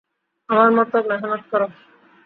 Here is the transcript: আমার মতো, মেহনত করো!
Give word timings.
আমার 0.49 0.69
মতো, 0.77 0.97
মেহনত 1.09 1.43
করো! 1.51 1.67